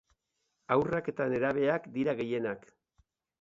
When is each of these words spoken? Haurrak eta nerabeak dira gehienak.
Haurrak 0.75 1.09
eta 1.13 1.27
nerabeak 1.33 1.87
dira 1.99 2.17
gehienak. 2.23 2.67